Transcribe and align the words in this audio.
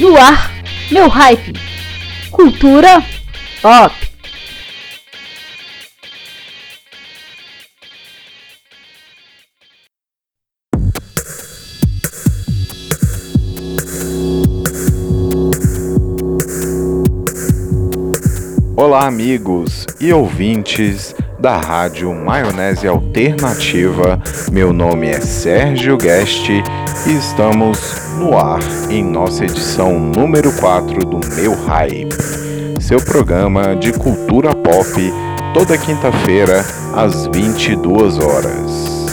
No 0.00 0.16
ar, 0.16 0.52
meu 0.92 1.08
hype. 1.08 1.52
Cultura 2.30 3.02
pop. 3.60 3.92
Olá, 18.76 19.08
amigos 19.08 19.84
e 20.00 20.12
ouvintes 20.12 21.12
da 21.40 21.56
Rádio 21.56 22.14
Maionese 22.14 22.86
Alternativa. 22.86 24.22
Meu 24.52 24.72
nome 24.72 25.08
é 25.08 25.20
Sérgio 25.20 25.96
Guest 25.96 26.48
e 26.48 26.62
estamos 27.10 28.07
no 28.18 28.36
ar 28.36 28.58
em 28.90 29.04
nossa 29.04 29.44
edição 29.44 29.96
número 29.96 30.52
4 30.54 30.98
do 31.06 31.20
Meu 31.36 31.54
Hype, 31.54 32.08
seu 32.80 33.00
programa 33.00 33.76
de 33.76 33.92
cultura 33.92 34.52
pop, 34.56 35.12
toda 35.54 35.78
quinta-feira 35.78 36.64
às 36.96 37.28
22 37.28 38.18
horas. 38.18 39.06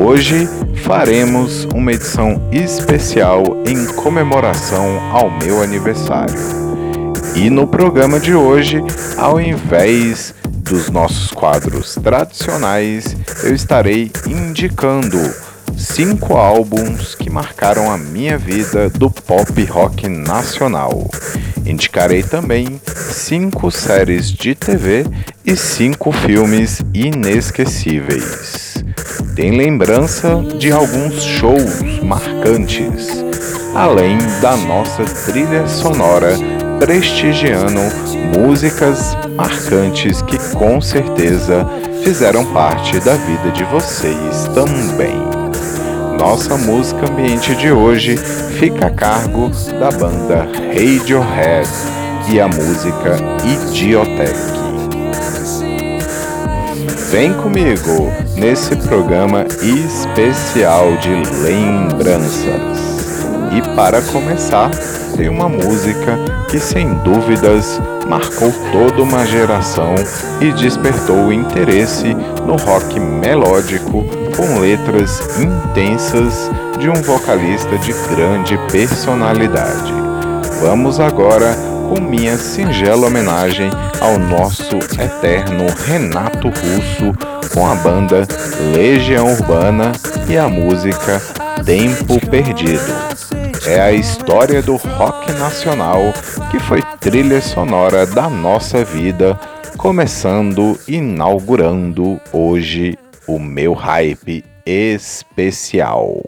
Hoje 0.00 0.48
faremos 0.84 1.66
uma 1.74 1.92
edição 1.92 2.40
especial 2.50 3.42
em 3.66 3.84
comemoração 3.94 4.86
ao 5.12 5.30
meu 5.30 5.62
aniversário. 5.62 6.40
E 7.36 7.50
no 7.50 7.66
programa 7.66 8.18
de 8.18 8.34
hoje, 8.34 8.82
ao 9.18 9.38
invés 9.38 10.34
dos 10.48 10.88
nossos 10.88 11.30
quadros 11.30 11.94
tradicionais, 11.96 13.14
eu 13.44 13.54
estarei 13.54 14.10
indicando 14.26 15.18
cinco 15.80 16.36
álbuns 16.36 17.14
que 17.14 17.30
marcaram 17.30 17.90
a 17.90 17.96
minha 17.96 18.36
vida 18.36 18.90
do 18.90 19.10
pop 19.10 19.64
rock 19.64 20.08
nacional. 20.08 21.08
Indicarei 21.64 22.22
também 22.22 22.80
cinco 22.86 23.70
séries 23.70 24.30
de 24.30 24.54
TV 24.54 25.06
e 25.44 25.56
cinco 25.56 26.12
filmes 26.12 26.82
inesquecíveis. 26.92 28.84
Tem 29.34 29.56
lembrança 29.56 30.42
de 30.58 30.70
alguns 30.70 31.22
shows 31.22 31.82
marcantes, 32.02 33.08
além 33.74 34.18
da 34.42 34.56
nossa 34.56 35.04
trilha 35.04 35.66
sonora 35.66 36.36
prestigiando 36.78 37.80
músicas 38.38 39.16
marcantes 39.36 40.20
que 40.22 40.38
com 40.54 40.80
certeza 40.80 41.66
fizeram 42.02 42.44
parte 42.52 42.98
da 43.00 43.14
vida 43.14 43.50
de 43.50 43.64
vocês 43.64 44.48
também. 44.54 45.29
Nossa 46.20 46.54
música 46.58 47.10
ambiente 47.10 47.54
de 47.54 47.72
hoje 47.72 48.14
fica 48.58 48.88
a 48.88 48.90
cargo 48.90 49.50
da 49.80 49.90
banda 49.90 50.46
Radiohead 50.68 51.66
e 52.30 52.38
a 52.38 52.46
música 52.46 53.16
Idiotech. 53.42 54.38
Vem 57.10 57.32
comigo 57.32 58.12
nesse 58.36 58.76
programa 58.76 59.46
especial 59.62 60.94
de 60.98 61.08
lembranças. 61.42 62.79
E 63.52 63.60
para 63.74 64.00
começar, 64.00 64.70
tem 65.16 65.28
uma 65.28 65.48
música 65.48 66.16
que 66.48 66.58
sem 66.58 66.94
dúvidas 67.02 67.80
marcou 68.06 68.52
toda 68.70 69.02
uma 69.02 69.26
geração 69.26 69.94
e 70.40 70.52
despertou 70.52 71.26
o 71.26 71.32
interesse 71.32 72.14
no 72.46 72.56
rock 72.56 73.00
melódico 73.00 74.04
com 74.36 74.60
letras 74.60 75.20
intensas 75.36 76.48
de 76.78 76.88
um 76.88 76.94
vocalista 77.02 77.76
de 77.78 77.92
grande 78.14 78.56
personalidade. 78.70 79.92
Vamos 80.60 81.00
agora 81.00 81.52
com 81.88 82.00
minha 82.00 82.38
singela 82.38 83.08
homenagem 83.08 83.68
ao 84.00 84.16
nosso 84.16 84.76
eterno 84.76 85.66
Renato 85.86 86.48
Russo 86.48 87.12
com 87.52 87.66
a 87.66 87.74
banda 87.74 88.26
Legião 88.72 89.26
Urbana 89.32 89.90
e 90.28 90.38
a 90.38 90.48
música 90.48 91.20
Tempo 91.64 92.24
Perdido 92.28 93.39
é 93.66 93.80
a 93.80 93.92
história 93.92 94.62
do 94.62 94.76
rock 94.76 95.32
nacional 95.32 96.00
que 96.50 96.58
foi 96.58 96.82
trilha 97.00 97.40
sonora 97.40 98.06
da 98.06 98.28
nossa 98.28 98.84
vida, 98.84 99.38
começando, 99.76 100.78
inaugurando 100.88 102.20
hoje 102.32 102.96
o 103.26 103.38
meu 103.38 103.72
hype 103.72 104.44
especial. 104.64 106.22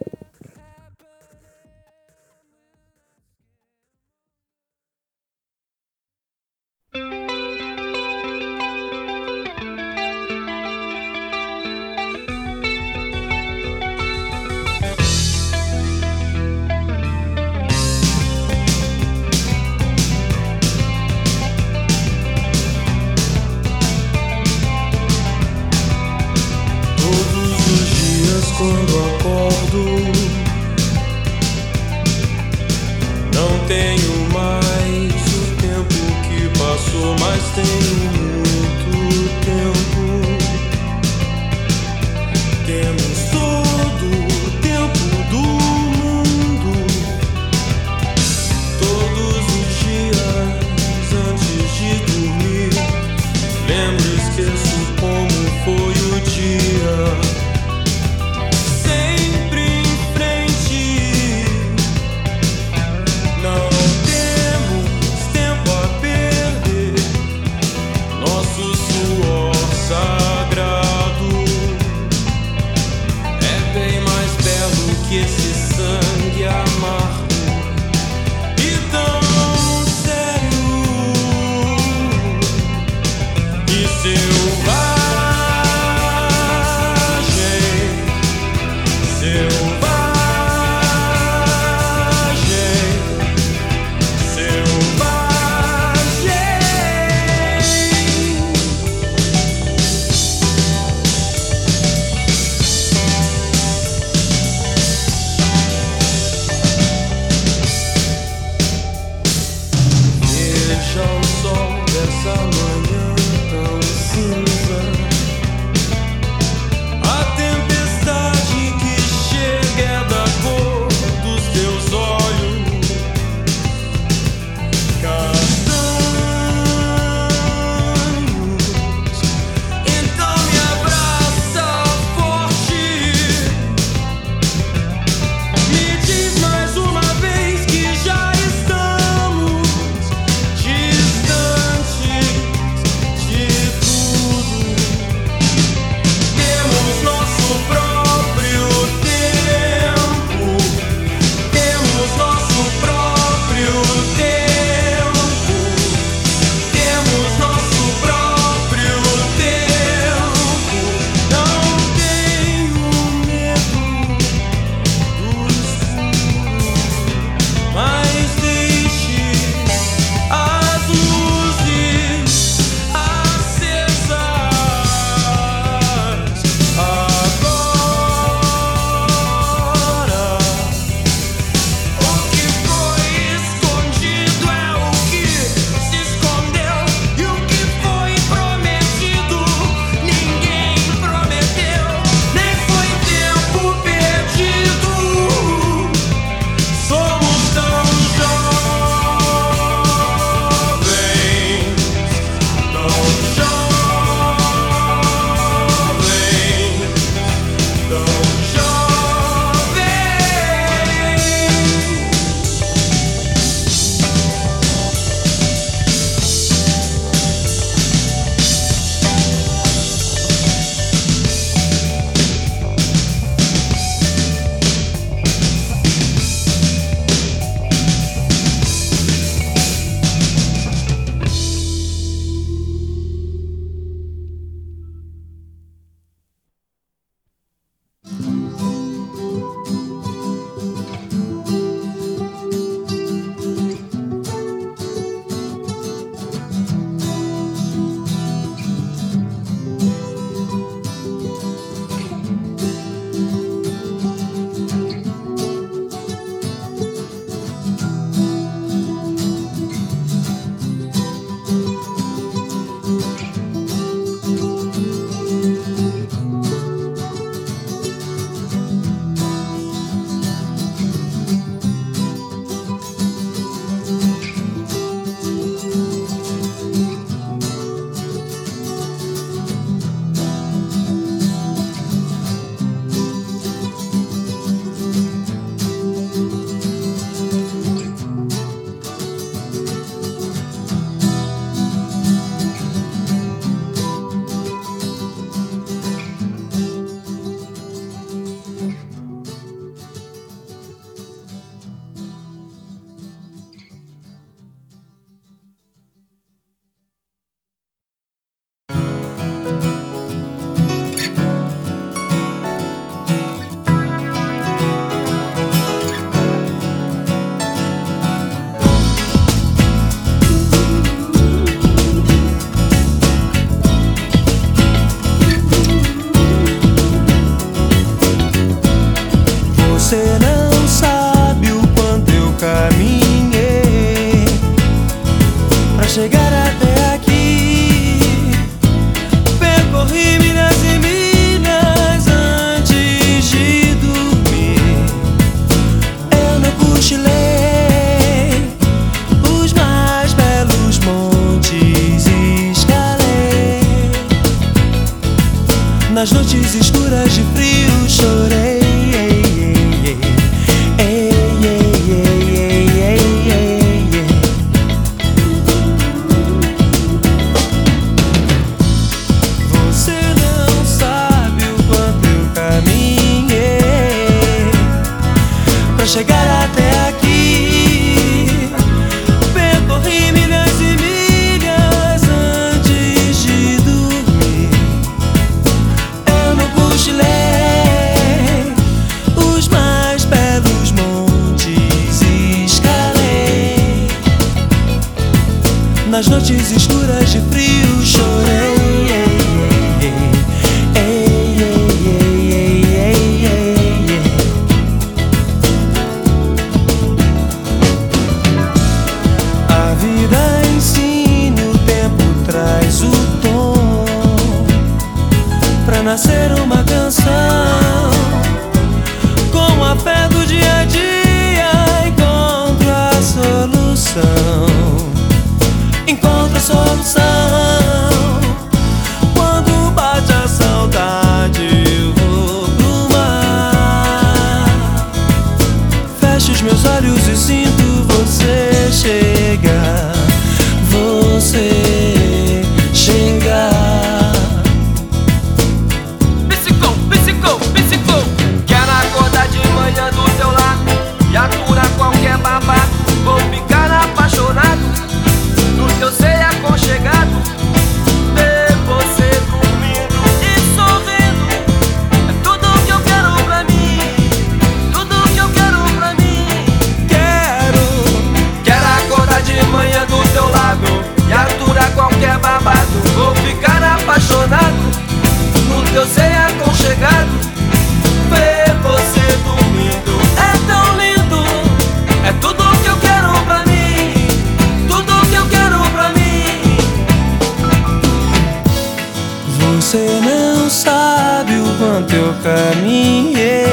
quanto 491.72 491.94
eu 491.94 492.14
caminhei 492.22 493.48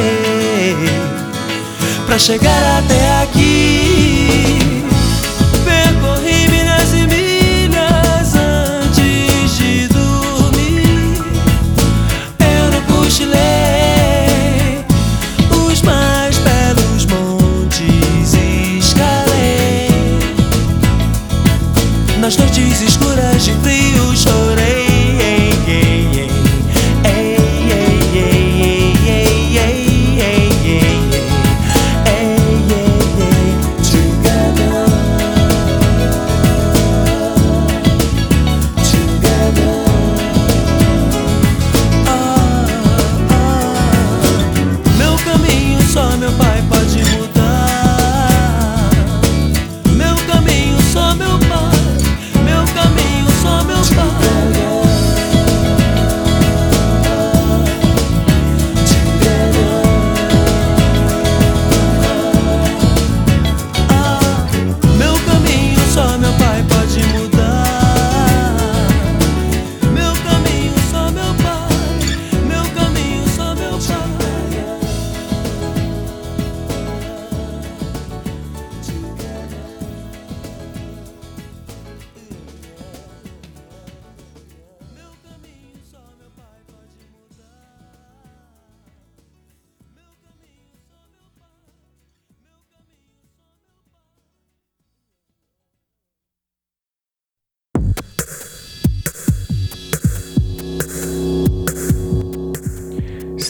pra 2.05 2.19
chegar 2.19 2.79
até 2.79 3.21
aqui. 3.21 3.98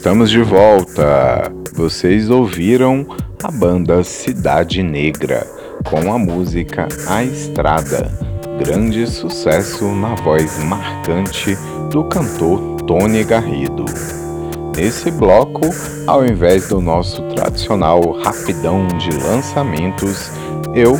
Estamos 0.10 0.32
de 0.32 0.42
volta. 0.42 1.54
Vocês 1.75 2.32
ouviram 2.32 3.06
a 3.44 3.51
banda 3.51 4.04
Cidade 4.04 4.82
Negra 4.82 5.46
com 5.88 6.12
a 6.12 6.18
música 6.18 6.88
A 7.08 7.24
Estrada, 7.24 8.12
grande 8.58 9.06
sucesso 9.06 9.86
na 9.86 10.16
voz 10.16 10.58
marcante 10.63 11.56
do 11.92 12.04
cantor 12.06 12.82
Tony 12.88 13.24
Garrido. 13.24 13.86
Nesse 14.75 15.12
bloco, 15.12 15.70
ao 16.08 16.25
invés 16.25 16.70
do 16.70 16.82
nosso 16.82 17.22
tradicional 17.36 18.01
rapidão 18.24 18.88
de 18.88 19.12
lançamentos, 19.16 20.32
eu 20.74 20.98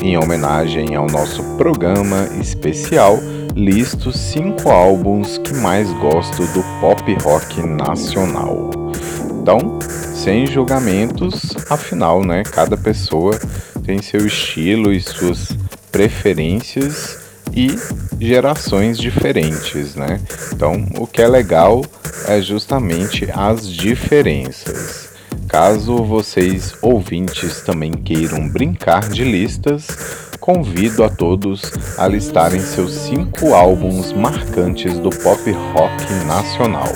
em 0.00 0.16
homenagem 0.16 0.94
ao 0.94 1.06
nosso 1.06 1.42
programa 1.56 2.28
especial, 2.40 3.18
listo 3.54 4.12
cinco 4.12 4.70
álbuns 4.70 5.38
que 5.38 5.54
mais 5.54 5.90
gosto 5.94 6.46
do 6.48 6.62
pop 6.80 7.16
rock 7.22 7.62
nacional. 7.66 8.70
Então, 9.40 9.78
sem 10.14 10.46
julgamentos, 10.46 11.56
afinal, 11.70 12.24
né, 12.24 12.42
cada 12.42 12.76
pessoa 12.76 13.38
tem 13.84 14.02
seu 14.02 14.26
estilo 14.26 14.92
e 14.92 15.00
suas 15.00 15.56
preferências 15.90 17.18
e 17.54 17.76
gerações 18.20 18.98
diferentes, 18.98 19.94
né? 19.94 20.20
Então, 20.52 20.86
o 20.98 21.06
que 21.06 21.22
é 21.22 21.28
legal 21.28 21.84
é 22.26 22.40
justamente 22.40 23.28
as 23.32 23.68
diferenças. 23.68 25.07
Caso 25.48 26.04
vocês 26.04 26.74
ouvintes 26.82 27.62
também 27.62 27.90
queiram 27.92 28.46
brincar 28.48 29.08
de 29.08 29.24
listas, 29.24 29.88
convido 30.38 31.02
a 31.02 31.08
todos 31.08 31.72
a 31.96 32.06
listarem 32.06 32.60
seus 32.60 32.92
cinco 32.92 33.54
álbuns 33.54 34.12
marcantes 34.12 34.98
do 34.98 35.08
pop 35.08 35.50
rock 35.72 36.12
nacional. 36.26 36.92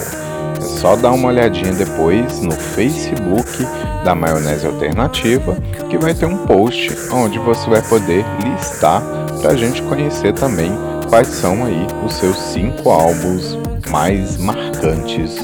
É 0.59 0.61
só 0.61 0.97
dar 0.97 1.13
uma 1.13 1.29
olhadinha 1.29 1.73
depois 1.73 2.41
no 2.41 2.53
Facebook 2.53 3.67
da 4.05 4.15
Maionese 4.15 4.67
Alternativa, 4.67 5.57
que 5.89 5.97
vai 5.97 6.13
ter 6.13 6.27
um 6.27 6.47
post 6.47 6.95
onde 7.11 7.39
você 7.39 7.71
vai 7.71 7.81
poder 7.81 8.23
listar 8.45 9.03
para 9.41 9.53
a 9.53 9.57
gente 9.57 9.81
conhecer 9.83 10.35
também 10.35 10.71
quais 11.09 11.29
são 11.29 11.65
aí 11.65 11.87
os 12.05 12.15
seus 12.15 12.37
cinco 12.37 12.91
álbuns 12.91 13.57
mais 13.91 14.37
marcantes 14.37 15.37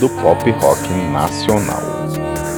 do 0.00 0.08
pop 0.20 0.50
rock 0.50 0.88
nacional. 1.12 1.95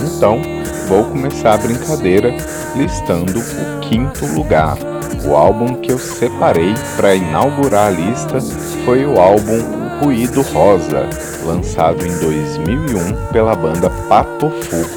Então, 0.02 0.40
vou 0.88 1.04
começar 1.04 1.54
a 1.54 1.58
brincadeira 1.58 2.34
listando 2.76 3.38
o 3.38 3.80
quinto 3.80 4.26
lugar. 4.26 4.76
O 5.24 5.34
álbum 5.34 5.74
que 5.74 5.90
eu 5.90 5.98
separei 5.98 6.74
para 6.96 7.14
inaugurar 7.14 7.88
a 7.88 7.90
lista 7.90 8.38
foi 8.84 9.04
o 9.04 9.18
álbum 9.18 9.60
Ruído 10.02 10.42
Rosa, 10.42 11.08
lançado 11.44 12.06
em 12.06 12.18
2001 12.18 13.32
pela 13.32 13.54
banda 13.54 13.90
Patofu. 14.08 14.88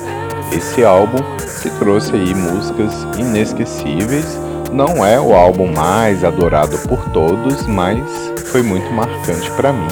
Esse 0.55 0.83
álbum 0.83 1.19
que 1.61 1.69
trouxe 1.79 2.13
aí 2.13 2.35
músicas 2.35 2.93
inesquecíveis 3.17 4.39
não 4.71 5.05
é 5.05 5.19
o 5.19 5.33
álbum 5.33 5.71
mais 5.71 6.23
adorado 6.23 6.77
por 6.87 7.09
todos, 7.09 7.65
mas 7.67 8.01
foi 8.51 8.61
muito 8.61 8.91
marcante 8.93 9.49
para 9.51 9.73
mim 9.73 9.87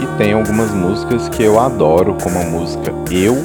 e 0.00 0.06
tem 0.18 0.32
algumas 0.32 0.70
músicas 0.70 1.28
que 1.28 1.42
eu 1.42 1.58
adoro, 1.58 2.16
como 2.22 2.38
a 2.38 2.44
música 2.44 2.92
Eu 3.10 3.36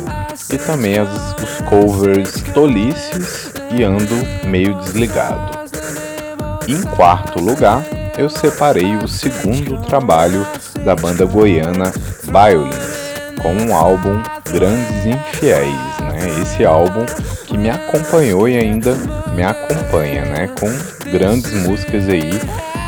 e 0.51 0.57
também 0.57 0.97
as, 0.97 1.09
os 1.41 1.61
covers 1.67 2.41
Tolices 2.53 3.51
e 3.71 3.83
Ando 3.83 4.15
Meio 4.45 4.75
Desligado. 4.75 5.59
Em 6.67 6.81
quarto 6.81 7.39
lugar, 7.39 7.83
eu 8.17 8.29
separei 8.29 8.95
o 8.95 9.07
segundo 9.07 9.81
trabalho 9.85 10.45
da 10.83 10.95
banda 10.95 11.25
goiana 11.25 11.91
Violins, 12.23 13.13
com 13.41 13.53
um 13.53 13.75
álbum 13.75 14.21
Grandes 14.51 15.05
Infiéis, 15.05 15.99
né? 16.01 16.41
Esse 16.41 16.63
álbum 16.63 17.05
que 17.45 17.57
me 17.57 17.69
acompanhou 17.69 18.47
e 18.47 18.57
ainda 18.57 18.95
me 19.35 19.43
acompanha, 19.43 20.25
né? 20.25 20.49
Com 20.59 20.71
grandes 21.09 21.53
músicas 21.65 22.07
aí 22.07 22.31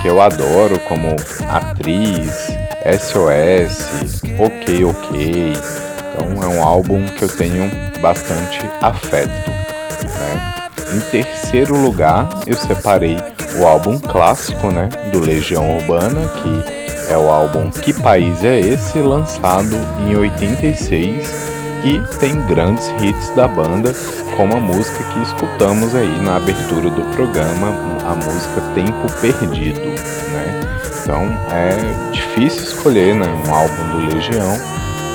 que 0.01 0.07
eu 0.07 0.21
adoro, 0.21 0.79
como 0.81 1.15
Atriz, 1.49 2.49
SOS, 2.85 4.21
Ok 4.39 4.85
Ok. 4.85 5.84
Então 6.15 6.41
é 6.41 6.47
um 6.47 6.63
álbum 6.63 7.05
que 7.07 7.23
eu 7.23 7.27
tenho 7.27 7.69
bastante 7.99 8.61
afeto. 8.81 9.51
Né? 9.51 10.53
Em 10.93 10.99
terceiro 11.11 11.75
lugar, 11.75 12.29
eu 12.47 12.55
separei 12.55 13.17
o 13.59 13.65
álbum 13.65 13.99
clássico, 13.99 14.71
né, 14.71 14.87
do 15.11 15.19
Legião 15.19 15.77
Urbana, 15.77 16.21
que 16.41 17.11
é 17.11 17.17
o 17.17 17.29
álbum 17.29 17.69
Que 17.69 17.93
País 17.93 18.43
é 18.43 18.59
Esse, 18.59 18.99
lançado 18.99 19.75
em 20.07 20.15
86 20.15 21.53
e 21.83 22.01
tem 22.19 22.41
grandes 22.47 22.87
hits 23.01 23.29
da 23.35 23.47
banda, 23.47 23.93
como 24.37 24.55
a 24.55 24.59
música 24.59 25.03
que 25.03 25.21
escutamos 25.21 25.93
aí 25.93 26.19
na 26.21 26.37
abertura 26.37 26.89
do 26.89 27.03
programa, 27.13 27.67
a 28.05 28.15
música 28.15 28.61
Tempo 28.73 29.11
Perdido, 29.21 29.81
né? 29.81 30.61
Então 31.01 31.25
é 31.51 32.11
difícil 32.11 32.63
escolher 32.63 33.13
né, 33.13 33.27
um 33.47 33.53
álbum 33.53 33.89
do 33.91 34.15
Legião 34.15 34.57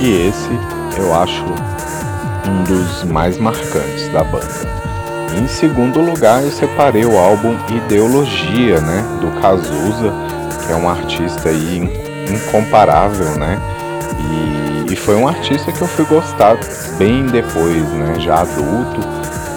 e 0.01 0.29
esse 0.29 0.80
eu 0.99 1.15
acho 1.15 1.45
um 2.49 2.65
dos 2.65 3.05
mais 3.05 3.39
marcantes 3.39 4.09
da 4.13 4.25
banda. 4.25 4.81
Em 5.35 5.47
segundo 5.47 6.01
lugar, 6.01 6.43
eu 6.43 6.51
separei 6.51 7.05
o 7.05 7.17
álbum 7.17 7.57
Ideologia, 7.69 8.81
né, 8.81 9.05
do 9.21 9.41
Cazuza, 9.41 10.13
que 10.67 10.73
é 10.73 10.77
um 10.77 10.89
artista 10.89 11.51
aí 11.51 11.89
incomparável, 12.29 13.39
né? 13.39 13.59
E, 14.89 14.93
e, 14.93 14.97
foi 14.97 15.17
um 15.17 15.29
artista 15.29 15.71
que 15.73 15.81
eu 15.81 15.87
fui 15.87 16.05
gostar 16.05 16.59
bem 16.99 17.27
depois, 17.27 17.89
né, 17.93 18.17
já 18.19 18.41
adulto, 18.41 19.01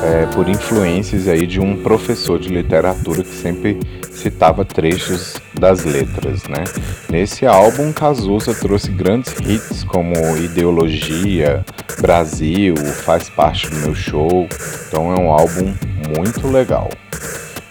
é, 0.03 0.25
por 0.33 0.49
influências 0.49 1.27
aí 1.27 1.47
de 1.47 1.59
um 1.59 1.81
professor 1.81 2.39
de 2.39 2.49
literatura 2.49 3.23
que 3.23 3.35
sempre 3.35 3.79
citava 4.11 4.63
trechos 4.65 5.35
das 5.59 5.83
letras, 5.85 6.43
né? 6.43 6.63
Nesse 7.09 7.45
álbum, 7.45 7.91
Cazuza 7.91 8.53
trouxe 8.53 8.91
grandes 8.91 9.33
hits 9.39 9.83
como 9.83 10.15
Ideologia, 10.37 11.65
Brasil, 11.99 12.75
faz 12.75 13.29
parte 13.29 13.69
do 13.69 13.77
meu 13.77 13.95
show, 13.95 14.47
então 14.87 15.13
é 15.13 15.19
um 15.19 15.31
álbum 15.31 15.73
muito 16.17 16.47
legal. 16.47 16.89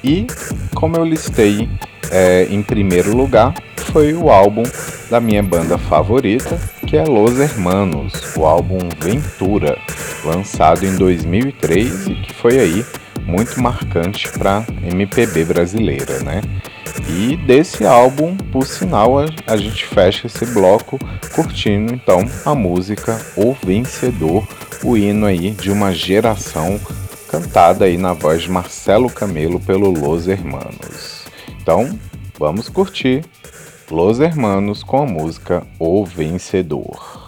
E 0.03 0.27
como 0.75 0.97
eu 0.97 1.05
listei 1.05 1.69
é, 2.11 2.47
em 2.51 2.63
primeiro 2.63 3.17
lugar, 3.17 3.55
foi 3.77 4.15
o 4.15 4.31
álbum 4.31 4.63
da 5.11 5.21
minha 5.21 5.43
banda 5.43 5.77
favorita, 5.77 6.59
que 6.87 6.97
é 6.97 7.05
Los 7.05 7.39
Hermanos, 7.39 8.37
o 8.37 8.45
álbum 8.45 8.79
Ventura, 8.99 9.77
lançado 10.25 10.87
em 10.87 10.97
2003 10.97 12.07
e 12.07 12.15
que 12.15 12.33
foi 12.35 12.59
aí 12.59 12.85
muito 13.25 13.61
marcante 13.61 14.29
para 14.31 14.65
MPB 14.83 15.45
brasileira, 15.45 16.21
né? 16.21 16.41
E 17.09 17.37
desse 17.37 17.87
álbum, 17.87 18.37
por 18.37 18.67
sinal, 18.67 19.19
a, 19.47 19.57
gente 19.57 19.87
fecha 19.87 20.27
esse 20.27 20.45
bloco 20.47 20.99
curtindo 21.35 21.95
então 21.95 22.25
a 22.45 22.55
música 22.55 23.19
O 23.37 23.55
Vencedor, 23.65 24.47
o 24.83 24.97
hino 24.97 25.27
aí 25.27 25.51
de 25.51 25.71
uma 25.71 25.93
geração 25.93 26.79
cantada 27.29 27.87
aí 27.87 27.97
na 27.97 28.13
voz 28.13 28.43
de 28.43 28.51
Marcelo 28.51 29.11
Camelo 29.11 29.59
pelo 29.59 29.91
Los 29.91 30.29
Hermanos. 30.29 31.12
Então, 31.62 31.97
vamos 32.40 32.69
curtir 32.69 33.25
Los 33.88 34.19
Hermanos 34.19 34.83
com 34.83 35.00
a 35.00 35.07
música 35.07 35.64
O 35.78 36.04
Vencedor. 36.04 37.22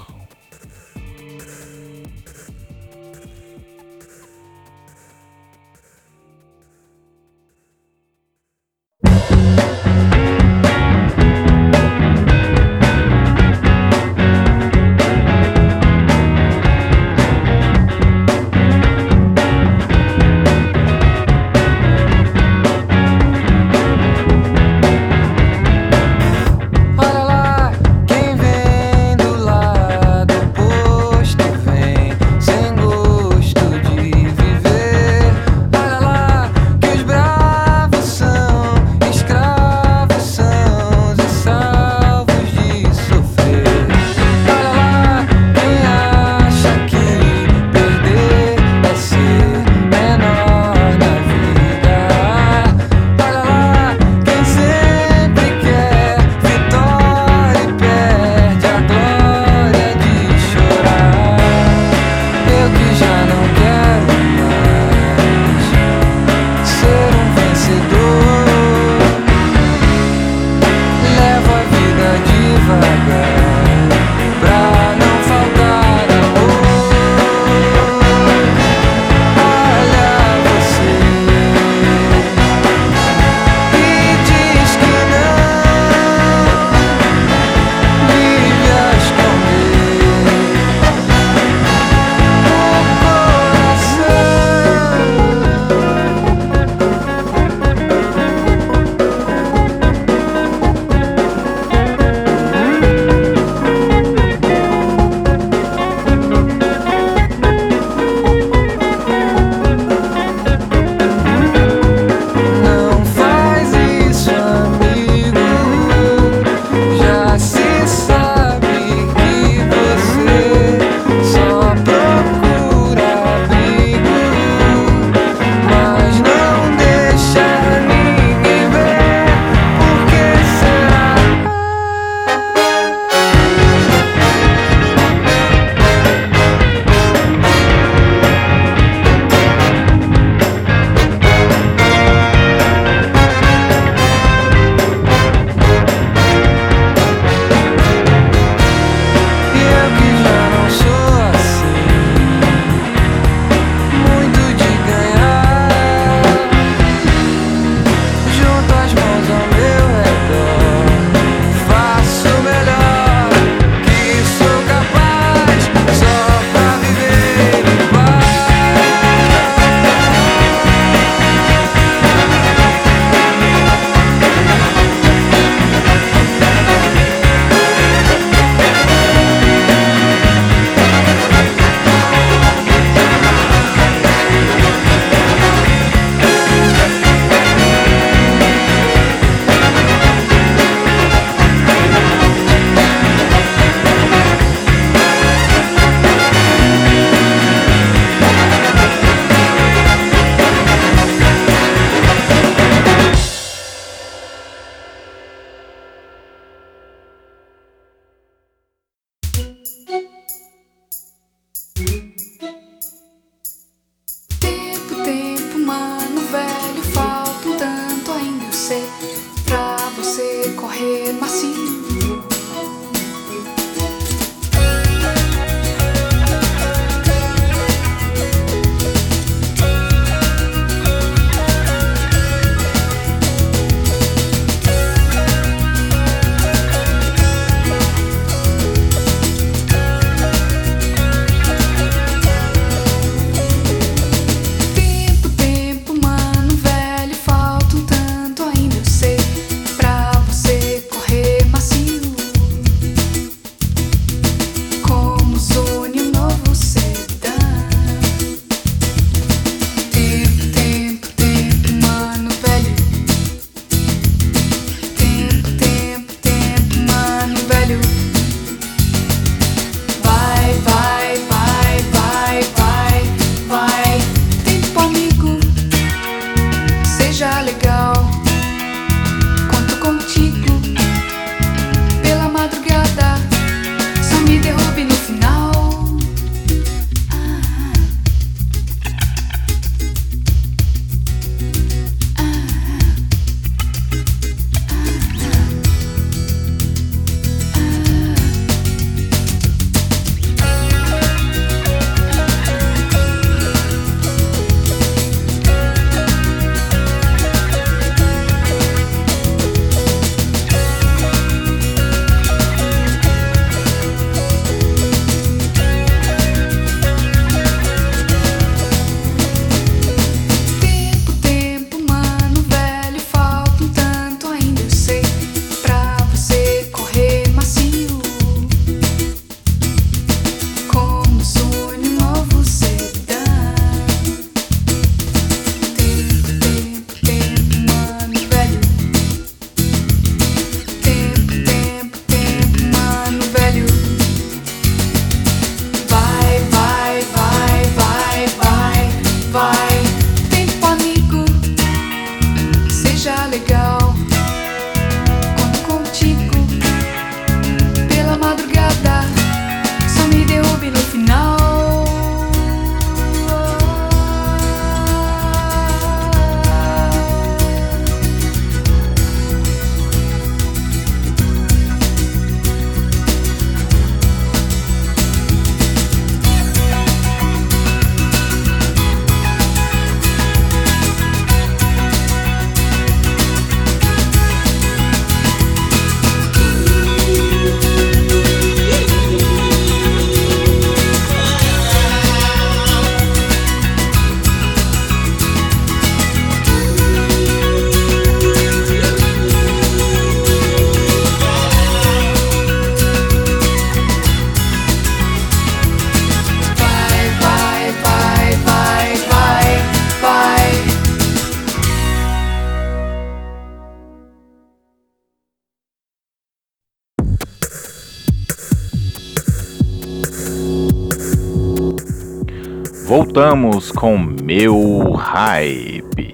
Voltamos 423.14 423.70
com 423.70 423.96
Meu 423.96 424.90
Hype. 424.90 426.10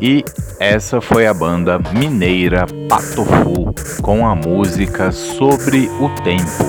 E 0.00 0.24
essa 0.58 0.98
foi 0.98 1.26
a 1.26 1.34
banda 1.34 1.78
mineira 1.92 2.64
Patofu 2.88 3.74
com 4.00 4.26
a 4.26 4.34
música 4.34 5.12
Sobre 5.12 5.90
o 6.00 6.08
Tempo, 6.22 6.64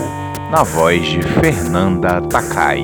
na 0.51 0.63
voz 0.63 1.05
de 1.05 1.21
Fernanda 1.21 2.21
Takai. 2.23 2.83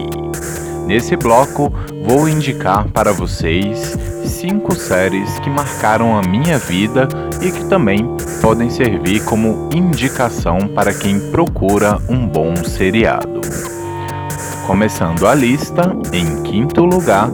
Nesse 0.86 1.18
bloco, 1.18 1.74
vou 2.06 2.30
indicar 2.30 2.88
para 2.88 3.12
vocês 3.12 3.98
cinco 4.24 4.74
séries 4.74 5.38
que 5.40 5.50
marcaram 5.50 6.18
a 6.18 6.22
minha 6.22 6.58
vida 6.58 7.10
e 7.42 7.52
que 7.52 7.66
também 7.66 8.16
podem 8.42 8.70
servir 8.70 9.26
como 9.26 9.70
indicação 9.76 10.70
para 10.70 10.94
quem 10.94 11.20
procura 11.32 11.98
um 12.08 12.26
bom 12.26 12.56
seriado. 12.56 13.42
Começando 14.68 15.26
a 15.26 15.34
lista, 15.34 15.96
em 16.12 16.44
quinto 16.44 16.84
lugar, 16.84 17.32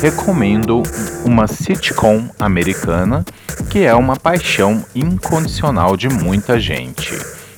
recomendo 0.00 0.84
uma 1.24 1.48
sitcom 1.48 2.28
americana 2.38 3.24
que 3.68 3.80
é 3.80 3.92
uma 3.92 4.14
paixão 4.14 4.84
incondicional 4.94 5.96
de 5.96 6.08
muita 6.08 6.60
gente. 6.60 7.12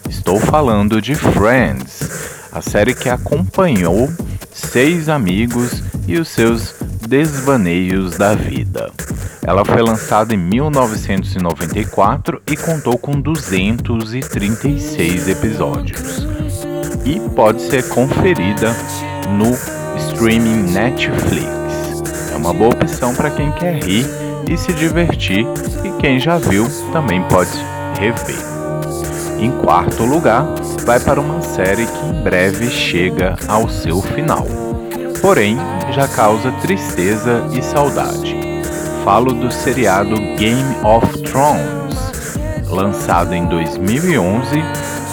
Estou 0.09 0.41
falando 0.41 1.03
de 1.03 1.15
Friends, 1.15 2.49
a 2.51 2.63
série 2.63 2.95
que 2.95 3.11
acompanhou 3.11 4.11
seis 4.51 5.11
amigos 5.11 5.83
e 6.07 6.19
os 6.19 6.29
seus 6.29 6.75
desvaneios 7.07 8.17
da 8.17 8.35
vida. 8.35 8.91
Ela 9.47 9.63
foi 9.63 9.83
lançada 9.83 10.33
em 10.33 10.39
1994 10.39 12.41
e 12.47 12.57
contou 12.57 12.97
com 12.97 13.21
236 13.21 15.29
episódios. 15.29 16.27
E 17.05 17.21
pode 17.31 17.61
ser 17.63 17.89
conferida 17.89 18.75
no 19.29 19.53
streaming 19.97 20.73
Netflix. 20.73 21.49
É 22.33 22.37
uma 22.37 22.53
boa 22.55 22.71
opção 22.71 23.15
para 23.15 23.31
quem 23.31 23.53
quer 23.53 23.83
rir 23.83 24.07
e 24.49 24.57
se 24.57 24.73
divertir 24.73 25.47
e 25.85 26.01
quem 26.01 26.19
já 26.19 26.39
viu 26.39 26.67
também 26.93 27.23
pode 27.25 27.51
rever. 27.99 28.39
Em 29.39 29.51
quarto 29.51 30.05
lugar, 30.05 30.47
vai 30.85 30.99
para 30.99 31.21
uma 31.21 31.43
série 31.43 31.87
que 31.87 32.07
em 32.07 32.23
breve 32.23 32.69
chega 32.71 33.37
ao 33.47 33.69
seu 33.69 34.01
final. 34.03 34.47
Porém, 35.21 35.57
já 35.93 36.09
causa 36.09 36.51
tristeza 36.61 37.45
e 37.53 37.63
saudade. 37.63 38.37
Falo 39.05 39.33
do 39.33 39.51
seriado 39.51 40.17
Game 40.37 40.77
of 40.85 41.23
Thrones, 41.23 42.69
lançado 42.69 43.33
em 43.35 43.47
2011 43.47 44.59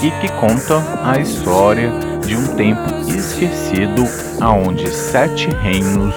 e 0.01 0.11
que 0.19 0.31
conta 0.33 0.83
a 1.03 1.19
história 1.19 1.91
de 2.25 2.35
um 2.35 2.47
tempo 2.55 2.81
esquecido 3.07 4.03
aonde 4.41 4.89
sete 4.89 5.49
reinos 5.61 6.13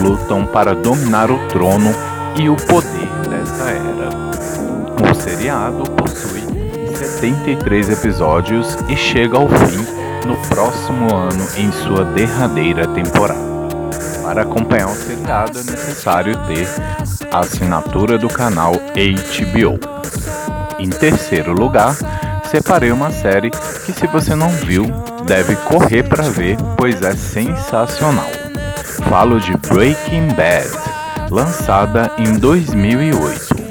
lutam 0.00 0.44
para 0.44 0.74
dominar 0.74 1.30
o 1.30 1.38
trono 1.48 1.94
e 2.36 2.48
o 2.48 2.56
poder 2.56 3.08
dessa 3.28 3.70
era. 3.70 4.10
O 5.10 5.14
seriado 5.14 5.84
possui 5.92 6.42
73 6.96 7.90
episódios 7.90 8.76
e 8.88 8.96
chega 8.96 9.36
ao 9.36 9.48
fim 9.48 10.02
no 10.26 10.36
próximo 10.48 11.14
ano 11.14 11.46
em 11.56 11.70
sua 11.72 12.04
derradeira 12.04 12.86
temporada. 12.88 13.52
Para 14.22 14.42
acompanhar 14.42 14.88
o 14.88 14.94
seriado 14.94 15.58
é 15.58 15.62
necessário 15.64 16.36
ter 16.46 16.66
a 17.30 17.40
assinatura 17.40 18.18
do 18.18 18.28
canal 18.28 18.72
HBO. 18.72 19.78
Em 20.78 20.88
terceiro 20.88 21.52
lugar, 21.52 21.96
separei 22.44 22.92
uma 22.92 23.10
série 23.10 23.50
que 23.50 23.92
se 23.92 24.06
você 24.06 24.34
não 24.34 24.48
viu, 24.48 24.86
deve 25.26 25.56
correr 25.56 26.02
para 26.02 26.24
ver, 26.24 26.56
pois 26.76 27.00
é 27.02 27.14
sensacional. 27.14 28.30
Falo 29.08 29.40
de 29.40 29.56
Breaking 29.56 30.28
Bad, 30.34 30.70
lançada 31.30 32.10
em 32.18 32.38
2008. 32.38 33.62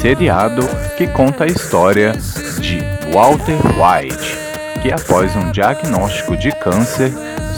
Seriado 0.00 0.62
que 0.96 1.06
conta 1.08 1.44
a 1.44 1.46
história 1.46 2.12
de 2.60 2.80
Walter 3.12 3.58
White, 3.76 4.38
que 4.82 4.92
após 4.92 5.34
um 5.36 5.50
diagnóstico 5.50 6.36
de 6.36 6.52
câncer 6.52 7.12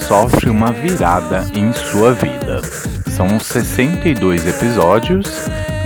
sofre 0.06 0.48
uma 0.48 0.72
virada 0.72 1.44
em 1.54 1.72
sua 1.72 2.12
vida. 2.12 2.62
São 3.16 3.38
62 3.38 4.46
episódios 4.46 5.26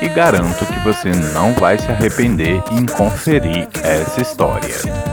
e 0.03 0.09
garanto 0.09 0.67
que 0.67 0.79
você 0.81 1.11
não 1.33 1.53
vai 1.55 1.79
se 1.79 1.91
arrepender 1.91 2.63
em 2.71 2.85
conferir 2.87 3.69
essa 3.83 4.21
história. 4.21 5.12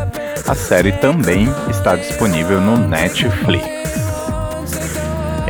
A 0.50 0.56
série 0.56 0.92
também 0.94 1.48
está 1.70 1.96
disponível 1.96 2.60
no 2.60 2.76
Netflix. 2.76 3.68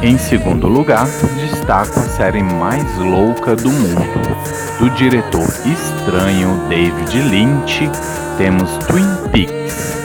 Em 0.02 0.18
segundo 0.18 0.68
lugar, 0.68 1.08
destaco 1.40 1.98
a 2.02 2.04
série 2.04 2.44
mais 2.44 2.98
louca 2.98 3.56
do 3.56 3.70
mundo. 3.70 4.36
Do 4.78 4.90
diretor 4.90 5.48
estranho 5.66 6.68
David 6.68 7.18
Lynch, 7.30 7.90
temos 8.38 8.70
Twin 8.88 9.08
Peaks, 9.32 9.96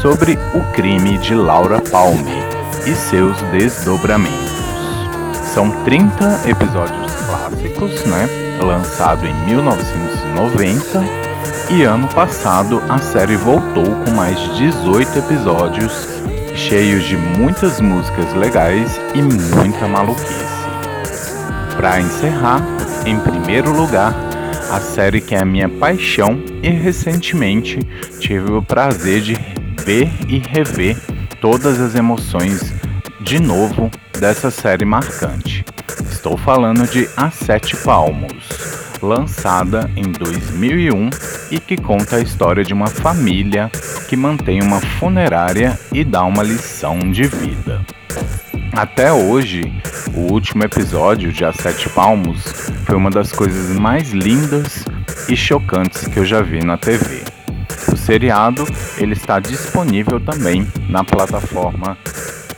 sobre 0.00 0.38
o 0.54 0.72
crime 0.72 1.18
de 1.18 1.34
Laura 1.34 1.80
Palmer 1.80 2.48
e 2.86 2.94
seus 2.94 3.36
desdobramentos. 3.50 4.54
São 5.52 5.68
30 5.82 6.48
episódios 6.48 7.12
clássicos, 7.26 8.04
né? 8.06 8.28
Lançado 8.62 9.26
em 9.26 9.34
1990 9.46 11.23
e 11.70 11.82
ano 11.82 12.08
passado 12.08 12.82
a 12.88 12.98
série 12.98 13.36
voltou 13.36 13.84
com 14.04 14.10
mais 14.10 14.38
18 14.56 15.18
episódios, 15.18 15.92
cheios 16.54 17.04
de 17.04 17.16
muitas 17.16 17.80
músicas 17.80 18.32
legais 18.34 19.00
e 19.14 19.22
muita 19.22 19.88
maluquice. 19.88 20.44
Para 21.76 22.00
encerrar, 22.00 22.62
em 23.06 23.18
primeiro 23.18 23.72
lugar, 23.72 24.14
a 24.70 24.80
série 24.80 25.20
que 25.20 25.34
é 25.34 25.40
a 25.40 25.44
minha 25.44 25.68
paixão 25.68 26.42
e 26.62 26.68
recentemente 26.68 27.78
tive 28.20 28.52
o 28.52 28.62
prazer 28.62 29.20
de 29.20 29.34
ver 29.84 30.10
e 30.28 30.38
rever 30.38 30.96
todas 31.40 31.80
as 31.80 31.94
emoções 31.94 32.72
de 33.20 33.40
novo 33.40 33.90
dessa 34.18 34.50
série 34.50 34.84
marcante. 34.84 35.64
Estou 36.10 36.36
falando 36.36 36.86
de 36.86 37.08
A 37.16 37.30
Sete 37.30 37.76
Palmos, 37.76 38.83
lançada 39.04 39.90
em 39.94 40.10
2001 40.10 41.10
e 41.50 41.60
que 41.60 41.76
conta 41.76 42.16
a 42.16 42.20
história 42.20 42.64
de 42.64 42.72
uma 42.72 42.88
família 42.88 43.70
que 44.08 44.16
mantém 44.16 44.62
uma 44.62 44.80
funerária 44.80 45.78
e 45.92 46.02
dá 46.02 46.24
uma 46.24 46.42
lição 46.42 46.98
de 46.98 47.24
vida. 47.24 47.84
Até 48.72 49.12
hoje, 49.12 49.72
o 50.14 50.32
último 50.32 50.64
episódio 50.64 51.32
de 51.32 51.44
A 51.44 51.52
Sete 51.52 51.88
Palmos 51.90 52.42
foi 52.84 52.96
uma 52.96 53.10
das 53.10 53.30
coisas 53.30 53.76
mais 53.76 54.10
lindas 54.10 54.84
e 55.28 55.36
chocantes 55.36 56.08
que 56.08 56.18
eu 56.18 56.24
já 56.24 56.42
vi 56.42 56.64
na 56.64 56.76
TV. 56.76 57.22
O 57.92 57.96
seriado 57.96 58.66
ele 58.98 59.12
está 59.12 59.38
disponível 59.38 60.18
também 60.18 60.66
na 60.88 61.04
plataforma 61.04 61.96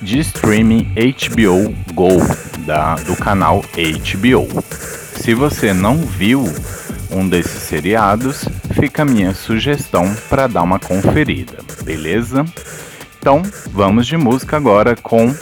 de 0.00 0.20
streaming 0.20 0.90
HBO 0.94 1.74
Go 1.92 2.16
da, 2.66 2.94
do 2.96 3.16
canal 3.16 3.60
HBO. 3.60 4.64
Se 5.26 5.34
você 5.34 5.72
não 5.72 5.96
viu 5.96 6.44
um 7.10 7.28
desses 7.28 7.60
seriados, 7.62 8.44
fica 8.74 9.02
a 9.02 9.04
minha 9.04 9.34
sugestão 9.34 10.14
para 10.30 10.46
dar 10.46 10.62
uma 10.62 10.78
conferida, 10.78 11.58
beleza? 11.82 12.44
Então 13.18 13.42
vamos 13.72 14.06
de 14.06 14.16
música 14.16 14.56
agora 14.56 14.94
com 14.94 15.34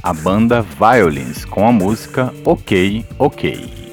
a 0.00 0.14
banda 0.14 0.62
Violins 0.62 1.44
com 1.44 1.66
a 1.66 1.72
música 1.72 2.32
Ok 2.44 3.04
Ok. 3.18 3.85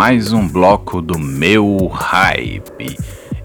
mais 0.00 0.32
um 0.32 0.48
bloco 0.48 1.02
do 1.02 1.18
meu 1.18 1.86
hype. 1.88 2.96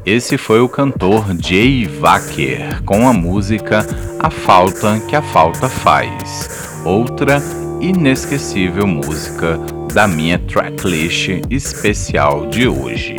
Esse 0.06 0.38
foi 0.38 0.62
o 0.62 0.70
cantor 0.70 1.26
Jay 1.38 1.86
Wacker 1.86 2.82
com 2.84 3.10
a 3.10 3.12
música 3.12 3.86
A 4.22 4.30
Falta 4.30 4.98
que 5.02 5.18
a 5.18 5.22
Falta 5.22 5.68
Faz, 5.68 6.80
outra 6.86 7.44
inesquecível 7.82 8.88
música 8.88 9.60
da 9.94 10.08
minha 10.08 10.40
tracklist 10.40 11.28
especial 11.50 12.48
de 12.48 12.70
hoje. 12.70 13.18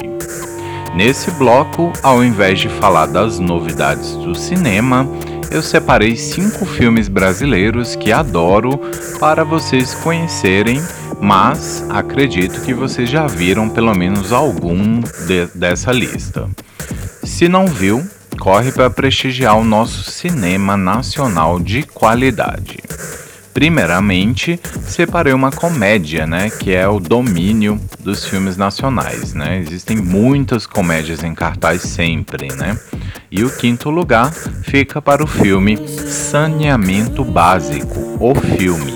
Nesse 0.95 1.31
bloco, 1.33 1.93
ao 2.03 2.25
invés 2.25 2.59
de 2.59 2.71
falar 2.71 3.05
das 3.05 3.39
novidades 3.39 4.13
do 4.13 4.35
cinema, 4.35 5.07
eu 5.51 5.61
separei 5.61 6.17
cinco 6.17 6.65
filmes 6.65 7.07
brasileiros 7.07 7.95
que 7.97 8.11
adoro 8.11 8.81
para 9.21 9.45
vocês 9.45 9.95
conhecerem 9.95 10.81
mas 11.21 11.85
acredito 11.91 12.61
que 12.63 12.75
vocês 12.75 13.09
já 13.09 13.27
viram 13.27 13.69
pelo 13.69 13.95
menos 13.95 14.33
algum 14.33 15.01
de, 15.01 15.47
dessa 15.55 15.93
lista. 15.93 16.49
Se 17.23 17.49
não 17.49 17.67
viu, 17.67 18.07
corre 18.39 18.71
para 18.71 18.91
prestigiar 18.91 19.57
o 19.59 19.65
nosso 19.65 20.11
cinema 20.11 20.77
nacional 20.77 21.59
de 21.59 21.83
qualidade. 21.83 22.79
Primeiramente, 23.57 24.61
separei 24.87 25.33
uma 25.33 25.51
comédia, 25.51 26.27
né, 26.27 26.51
que 26.51 26.75
é 26.75 26.87
o 26.87 27.01
domínio 27.01 27.81
dos 28.01 28.27
filmes 28.27 28.59
nacionais, 28.59 29.33
né? 29.33 29.59
Existem 29.59 29.97
muitas 29.97 30.67
comédias 30.67 31.25
em 31.25 31.35
cartaz 31.35 31.81
sempre, 31.81 32.53
né? 32.55 32.79
E 33.31 33.45
o 33.45 33.51
quinto 33.51 33.89
lugar 33.89 34.31
fica 34.63 35.01
para 35.01 35.25
o 35.25 35.27
filme 35.27 35.79
Saneamento 35.89 37.25
Básico, 37.25 38.19
o 38.21 38.35
filme, 38.35 38.93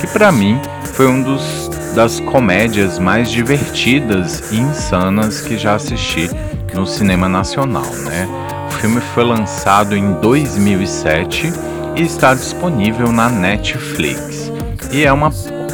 que 0.00 0.06
para 0.06 0.32
mim 0.32 0.58
foi 0.94 1.06
um 1.06 1.22
dos 1.22 1.67
das 1.98 2.20
comédias 2.20 2.96
mais 2.96 3.28
divertidas 3.28 4.52
e 4.52 4.56
insanas 4.56 5.40
que 5.40 5.58
já 5.58 5.74
assisti 5.74 6.30
no 6.72 6.86
cinema 6.86 7.28
nacional, 7.28 7.90
né? 8.04 8.28
O 8.68 8.70
filme 8.74 9.00
foi 9.00 9.24
lançado 9.24 9.96
em 9.96 10.12
2007 10.20 11.52
e 11.96 12.02
está 12.02 12.34
disponível 12.34 13.10
na 13.10 13.28
Netflix. 13.28 14.48
E 14.92 15.04
é 15.04 15.12
uma 15.12 15.30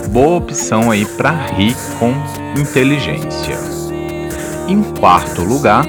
boa 0.09 0.39
opção 0.39 0.91
aí 0.91 1.05
para 1.05 1.31
rir 1.31 1.77
com 1.99 2.15
inteligência. 2.59 3.59
Em 4.67 4.83
quarto 4.83 5.43
lugar, 5.43 5.85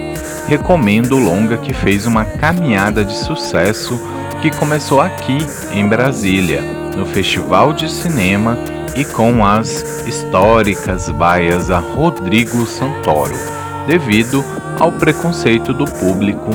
recomendo 0.50 1.16
o 1.16 1.24
longa 1.24 1.56
que 1.56 1.72
fez 1.72 2.06
uma 2.06 2.26
caminhada 2.26 3.06
de 3.06 3.16
sucesso 3.16 3.98
que 4.42 4.52
começou 4.52 5.00
aqui 5.00 5.38
em 5.72 5.88
Brasília, 5.88 6.62
no 6.94 7.06
Festival 7.06 7.72
de 7.72 7.90
Cinema 7.90 8.58
e 8.96 9.04
com 9.04 9.46
as 9.46 10.06
históricas 10.08 11.10
baias 11.10 11.70
a 11.70 11.80
Rodrigo 11.80 12.66
Santoro, 12.66 13.36
devido 13.86 14.44
ao 14.80 14.92
preconceito 14.92 15.74
do 15.74 15.86
público 15.86 16.52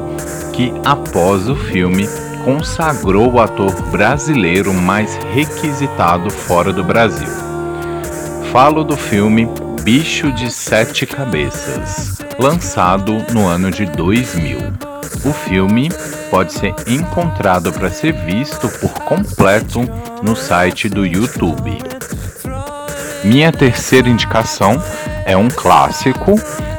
que, 0.52 0.72
após 0.84 1.48
o 1.48 1.54
filme, 1.54 2.08
consagrou 2.44 3.32
o 3.32 3.40
ator 3.40 3.72
brasileiro 3.90 4.72
mais 4.72 5.18
requisitado 5.32 6.30
fora 6.30 6.72
do 6.72 6.82
Brasil. 6.82 7.28
Falo 8.50 8.82
do 8.82 8.96
filme 8.96 9.48
Bicho 9.82 10.32
de 10.32 10.50
Sete 10.50 11.06
Cabeças, 11.06 12.18
lançado 12.38 13.24
no 13.32 13.46
ano 13.46 13.70
de 13.70 13.86
2000. 13.86 14.58
O 15.24 15.32
filme 15.32 15.88
pode 16.30 16.52
ser 16.52 16.74
encontrado 16.86 17.72
para 17.72 17.90
ser 17.90 18.12
visto 18.12 18.68
por 18.80 18.92
completo 19.04 19.80
no 20.22 20.34
site 20.34 20.88
do 20.88 21.04
YouTube. 21.04 21.99
Minha 23.22 23.52
terceira 23.52 24.08
indicação 24.08 24.82
é 25.24 25.36
um 25.36 25.48
clássico, 25.48 26.34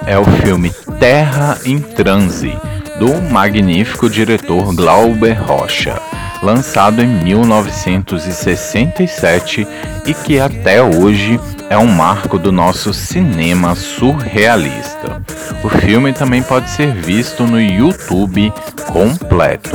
é 0.05 0.17
o 0.17 0.25
filme 0.25 0.73
Terra 0.99 1.57
em 1.63 1.79
Transe 1.79 2.57
do 2.97 3.21
magnífico 3.31 4.09
diretor 4.09 4.75
Glauber 4.75 5.41
Rocha, 5.41 5.97
lançado 6.41 7.01
em 7.01 7.07
1967 7.07 9.65
e 10.05 10.13
que 10.13 10.37
até 10.39 10.81
hoje 10.81 11.37
é 11.69 11.77
um 11.77 11.87
marco 11.87 12.37
do 12.37 12.51
nosso 12.51 12.93
cinema 12.93 13.73
surrealista. 13.75 15.21
O 15.63 15.69
filme 15.69 16.11
também 16.13 16.43
pode 16.43 16.69
ser 16.69 16.93
visto 16.93 17.43
no 17.43 17.61
YouTube 17.61 18.53
completo. 18.87 19.71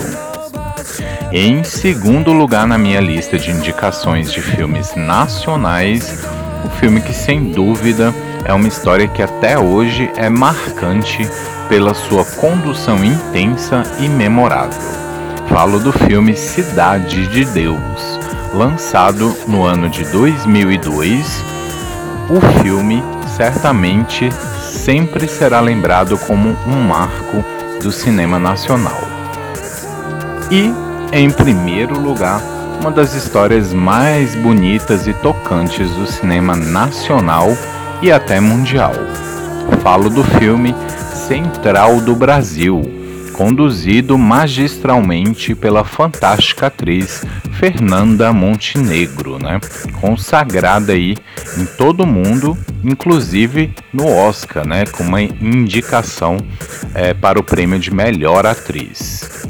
Em 1.33 1.65
segundo 1.65 2.33
lugar 2.33 2.67
na 2.67 2.79
minha 2.79 3.01
lista 3.01 3.39
de 3.39 3.51
indicações 3.51 4.33
de 4.33 4.41
filmes 4.41 4.95
nacionais, 4.95 6.25
o 6.67 6.71
filme 6.71 7.01
que 7.01 7.15
sem 7.15 7.53
dúvida 7.53 8.13
é 8.45 8.53
uma 8.53 8.67
história 8.67 9.07
que 9.07 9.23
até 9.23 9.57
hoje 9.57 10.11
é 10.17 10.29
marcante 10.29 11.29
pela 11.69 11.95
sua 11.95 12.25
condução 12.25 13.05
intensa 13.05 13.85
e 14.01 14.09
memorável. 14.09 14.81
Falo 15.49 15.79
do 15.79 15.93
filme 15.93 16.37
Cidade 16.37 17.29
de 17.29 17.45
Deus, 17.45 18.19
lançado 18.53 19.35
no 19.47 19.65
ano 19.65 19.89
de 19.89 20.05
2002. 20.07 21.45
O 22.29 22.41
filme 22.61 23.03
certamente 23.37 24.29
sempre 24.61 25.29
será 25.29 25.61
lembrado 25.61 26.19
como 26.19 26.57
um 26.67 26.81
marco 26.83 27.45
do 27.81 27.93
cinema 27.93 28.41
nacional. 28.41 29.01
E, 30.51 30.73
em 31.13 31.31
primeiro 31.31 31.99
lugar, 31.99 32.41
uma 32.81 32.91
das 32.91 33.15
histórias 33.15 33.73
mais 33.73 34.35
bonitas 34.35 35.07
e 35.07 35.13
tocantes 35.15 35.91
do 35.91 36.07
cinema 36.07 36.55
nacional 36.55 37.49
e 38.03 38.13
até 38.13 38.41
mundial. 38.41 38.93
Falo 39.83 40.09
do 40.11 40.23
filme 40.23 40.75
Central 41.27 42.01
do 42.01 42.15
Brasil, 42.15 42.83
conduzido 43.33 44.17
magistralmente 44.17 45.55
pela 45.55 45.85
fantástica 45.85 46.67
atriz 46.67 47.25
Fernanda 47.53 48.33
Montenegro, 48.33 49.39
né? 49.39 49.61
consagrada 50.01 50.93
aí 50.93 51.17
em 51.59 51.65
todo 51.65 52.03
o 52.03 52.07
mundo, 52.07 52.57
inclusive 52.85 53.75
no 53.93 54.07
Oscar, 54.07 54.67
né? 54.67 54.85
com 54.87 55.03
uma 55.03 55.23
indicação 55.23 56.37
é, 56.95 57.13
para 57.13 57.39
o 57.39 57.43
prêmio 57.43 57.79
de 57.79 57.93
melhor 57.93 58.47
atriz. 58.47 59.47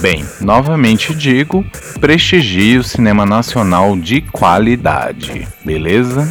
Bem, 0.00 0.24
novamente 0.40 1.14
digo, 1.14 1.64
prestigie 2.00 2.76
o 2.78 2.84
cinema 2.84 3.24
nacional 3.24 3.96
de 3.96 4.20
qualidade, 4.20 5.48
beleza? 5.64 6.28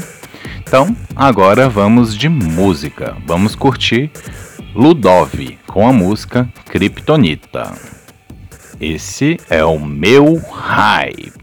Então, 0.59 0.95
agora 1.16 1.68
vamos 1.68 2.16
de 2.16 2.30
música. 2.30 3.18
Vamos 3.26 3.55
curtir 3.55 4.11
Ludov 4.76 5.57
com 5.66 5.88
a 5.88 5.91
música 5.91 6.47
Kryptonita. 6.66 7.74
Esse 8.80 9.39
é 9.49 9.63
o 9.66 9.80
meu 9.80 10.38
hype. 10.38 11.34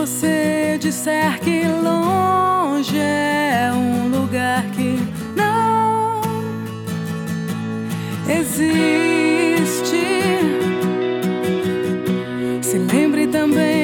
Você 0.00 0.78
disser 0.80 1.38
que 1.40 1.62
longe 1.68 2.98
é 2.98 3.70
um 3.70 4.08
lugar 4.08 4.64
que 4.70 4.98
não 5.36 6.22
existe. 8.26 10.00
Se 12.62 12.78
lembre 12.78 13.26
também 13.26 13.79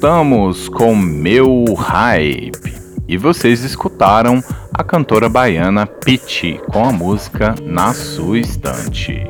voltamos 0.00 0.66
com 0.70 0.96
Meu 0.96 1.74
Hype. 1.74 2.74
E 3.06 3.18
vocês 3.18 3.62
escutaram 3.62 4.42
a 4.72 4.82
cantora 4.82 5.28
baiana 5.28 5.84
Piti 5.84 6.58
com 6.72 6.86
a 6.86 6.90
música 6.90 7.54
Na 7.62 7.92
Sua 7.92 8.38
Estante. 8.38 9.26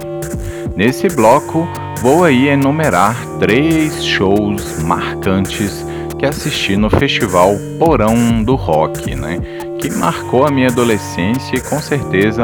Nesse 0.76 1.08
bloco, 1.08 1.66
vou 2.00 2.22
aí 2.22 2.46
enumerar 2.46 3.16
três 3.40 4.04
shows 4.04 4.80
marcantes 4.84 5.84
que 6.16 6.24
assisti 6.24 6.76
no 6.76 6.88
festival 6.88 7.50
Porão 7.76 8.44
do 8.44 8.54
Rock, 8.54 9.16
né? 9.16 9.40
Que 9.80 9.90
marcou 9.90 10.46
a 10.46 10.52
minha 10.52 10.68
adolescência 10.68 11.56
e 11.56 11.60
com 11.60 11.80
certeza 11.80 12.42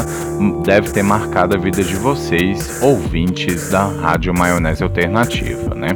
deve 0.64 0.90
ter 0.90 1.04
marcado 1.04 1.54
a 1.54 1.58
vida 1.58 1.84
de 1.84 1.94
vocês, 1.94 2.82
ouvintes 2.82 3.70
da 3.70 3.84
Rádio 3.84 4.34
Maionese 4.34 4.82
Alternativa, 4.82 5.76
né? 5.76 5.90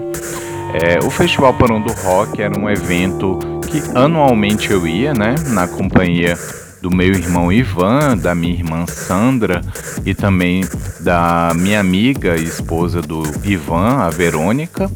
É, 0.72 0.98
o 1.04 1.10
Festival 1.10 1.52
Porão 1.54 1.80
do 1.80 1.92
Rock 1.92 2.40
era 2.40 2.58
um 2.58 2.68
evento 2.70 3.38
que 3.68 3.82
anualmente 3.94 4.70
eu 4.70 4.86
ia, 4.86 5.12
né? 5.12 5.34
Na 5.48 5.66
companhia 5.66 6.38
do 6.80 6.90
meu 6.90 7.08
irmão 7.08 7.52
Ivan, 7.52 8.16
da 8.16 8.34
minha 8.34 8.54
irmã 8.54 8.86
Sandra 8.86 9.60
e 10.04 10.14
também 10.14 10.64
da 11.00 11.52
minha 11.54 11.80
amiga 11.80 12.36
e 12.36 12.44
esposa 12.44 13.02
do 13.02 13.22
Ivan, 13.44 13.98
a 13.98 14.10
Verônica, 14.10 14.90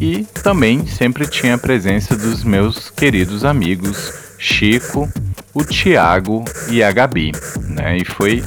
e 0.00 0.24
também 0.42 0.86
sempre 0.86 1.26
tinha 1.26 1.54
a 1.54 1.58
presença 1.58 2.16
dos 2.16 2.42
meus 2.42 2.90
queridos 2.90 3.44
amigos 3.44 4.12
Chico, 4.38 5.08
o 5.52 5.62
Tiago 5.62 6.44
e 6.70 6.82
a 6.82 6.90
Gabi, 6.90 7.32
né? 7.68 7.98
E 7.98 8.04
foi 8.04 8.42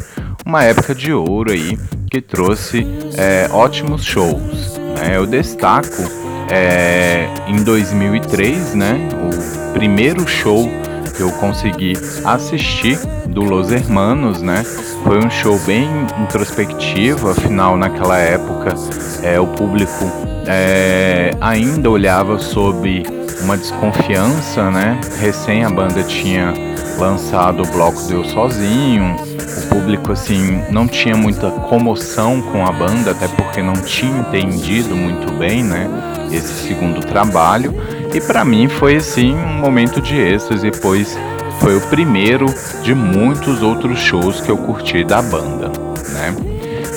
uma 0.45 0.63
época 0.63 0.93
de 0.93 1.13
ouro 1.13 1.51
aí 1.51 1.78
que 2.09 2.19
trouxe 2.19 2.86
é, 3.15 3.47
ótimos 3.51 4.03
shows. 4.03 4.72
Né? 4.95 5.17
Eu 5.17 5.25
destaco 5.25 6.03
é, 6.49 7.27
em 7.47 7.63
2003, 7.63 8.75
né? 8.75 9.09
O 9.13 9.73
primeiro 9.73 10.27
show 10.27 10.69
que 11.15 11.21
eu 11.21 11.31
consegui 11.33 11.93
assistir 12.25 12.97
do 13.27 13.41
Los 13.41 13.71
Hermanos, 13.71 14.41
né? 14.41 14.63
Foi 15.03 15.17
um 15.19 15.29
show 15.29 15.59
bem 15.59 15.87
introspectivo, 16.21 17.29
afinal 17.29 17.77
naquela 17.77 18.17
época 18.17 18.73
é, 19.21 19.39
o 19.39 19.47
público 19.47 20.11
é, 20.47 21.31
ainda 21.39 21.89
olhava 21.89 22.39
sob 22.39 23.03
uma 23.41 23.57
desconfiança, 23.57 24.71
né? 24.71 24.99
Recém 25.19 25.63
a 25.63 25.69
banda 25.69 26.03
tinha 26.03 26.53
lançado 26.97 27.63
o 27.63 27.67
bloco 27.67 28.01
Deu 28.07 28.23
Sozinho, 28.23 29.15
o 29.57 29.67
público 29.67 30.11
assim 30.11 30.61
não 30.69 30.87
tinha 30.87 31.15
muita 31.15 31.49
comoção 31.49 32.41
com 32.41 32.65
a 32.65 32.71
banda, 32.71 33.11
até 33.11 33.27
porque 33.27 33.61
não 33.61 33.73
tinha 33.73 34.19
entendido 34.19 34.95
muito 34.95 35.31
bem, 35.33 35.63
né? 35.63 35.89
Esse 36.31 36.67
segundo 36.67 37.01
trabalho. 37.01 37.73
E 38.13 38.21
para 38.21 38.45
mim 38.45 38.67
foi 38.67 38.95
assim 38.97 39.35
um 39.35 39.59
momento 39.59 40.01
de 40.01 40.15
êxtase, 40.15 40.71
pois 40.81 41.17
foi 41.59 41.77
o 41.77 41.81
primeiro 41.81 42.45
de 42.81 42.93
muitos 42.93 43.61
outros 43.61 43.99
shows 43.99 44.41
que 44.41 44.49
eu 44.49 44.57
curti 44.57 45.03
da 45.03 45.21
banda, 45.21 45.71
né? 46.09 46.35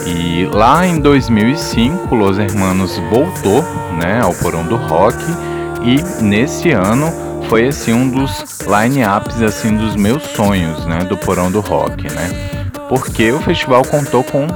E 0.07 0.45
lá 0.47 0.87
em 0.87 1.01
2005, 1.01 2.15
Los 2.15 2.39
Hermanos 2.39 2.97
voltou, 3.11 3.63
né, 3.99 4.21
ao 4.23 4.33
Porão 4.35 4.65
do 4.65 4.77
Rock 4.77 5.19
e 5.83 6.23
nesse 6.23 6.71
ano 6.71 7.26
foi 7.49 7.69
assim 7.69 7.93
um 7.93 8.09
dos 8.09 8.61
line-ups 8.61 9.41
assim 9.41 9.77
dos 9.77 9.95
meus 9.97 10.23
sonhos, 10.23 10.85
né, 10.87 10.99
do 11.01 11.17
Porão 11.17 11.51
do 11.51 11.61
Rock, 11.61 12.13
né? 12.13 12.31
Porque 12.89 13.33
o 13.33 13.41
festival 13.41 13.85
contou 13.85 14.23
com 14.23 14.47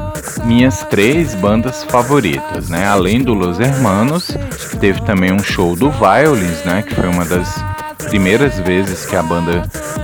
minhas 0.45 0.85
três 0.85 1.35
bandas 1.35 1.83
favoritas, 1.85 2.69
né? 2.69 2.87
Além 2.87 3.23
do 3.23 3.35
Los 3.35 3.59
Hermanos, 3.59 4.37
teve 4.79 5.03
também 5.03 5.33
um 5.33 5.41
show 5.41 5.75
do 5.75 5.91
Violins, 5.91 6.65
né? 6.65 6.83
Que 6.83 6.95
foi 6.95 7.09
uma 7.09 7.25
das 7.25 7.53
primeiras 8.09 8.59
vezes 8.61 9.05
que 9.05 9.17
a 9.17 9.23
banda 9.23 9.63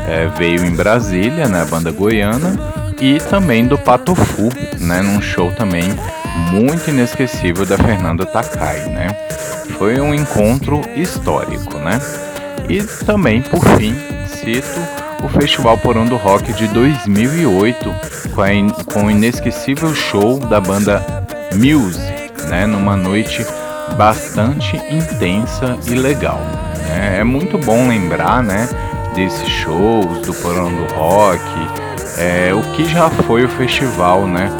é, 0.09 0.27
veio 0.37 0.65
em 0.65 0.75
Brasília, 0.75 1.47
né? 1.47 1.63
A 1.63 1.67
banda 1.67 1.93
goiana. 1.93 2.59
E 3.01 3.19
também 3.31 3.67
do 3.67 3.79
Patofu, 3.79 4.49
né? 4.81 5.03
Num 5.03 5.23
show 5.23 5.53
também 5.53 5.85
muito 6.51 6.91
inesquecível 6.91 7.65
da 7.65 7.79
Fernanda 7.79 8.27
Takai, 8.27 8.87
né? 8.87 9.17
Foi 9.79 10.01
um 10.01 10.13
encontro 10.13 10.81
histórico, 10.97 11.79
né? 11.79 12.01
E 12.69 12.83
também, 13.05 13.43
por 13.43 13.65
fim, 13.77 13.95
cito 14.27 14.81
o 15.25 15.29
Festival 15.29 15.79
Porão 15.79 16.05
do 16.05 16.17
Rock 16.17 16.53
de 16.53 16.67
2008, 16.69 17.95
com, 18.35 18.43
a, 18.43 18.49
com 18.93 19.07
o 19.07 19.11
inesquecível 19.11 19.95
show 19.95 20.39
da 20.39 20.61
banda 20.61 21.05
Muse, 21.55 22.13
né, 22.49 22.67
numa 22.67 22.97
noite 22.97 23.45
bastante 23.97 24.77
intensa 24.91 25.79
e 25.87 25.95
legal. 25.95 26.41
Né? 26.89 27.19
É 27.21 27.25
muito 27.25 27.57
bom 27.59 27.89
lembrar 27.89 28.43
né, 28.43 28.69
desses 29.15 29.49
shows 29.49 30.27
do 30.27 30.35
Porão 30.35 30.71
do 30.71 30.93
Rock, 30.95 31.43
é, 32.19 32.53
o 32.53 32.63
que 32.75 32.85
já 32.87 33.09
foi 33.09 33.45
o 33.45 33.49
festival 33.49 34.27
né, 34.27 34.51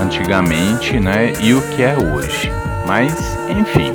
antigamente 0.00 0.98
né, 1.00 1.32
e 1.40 1.52
o 1.52 1.60
que 1.62 1.82
é 1.82 1.96
hoje. 1.96 2.50
Mas, 2.86 3.12
enfim, 3.48 3.92